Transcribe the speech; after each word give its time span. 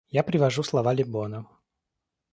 Я 0.09 0.23
привожу 0.23 0.63
слова 0.63 0.93
Лебона. 0.95 1.45